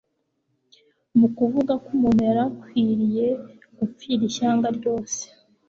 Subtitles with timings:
[1.19, 3.27] Mu kuvuga ko umuntu yari akwiriye
[3.77, 5.19] gupfira ishyanga ryose,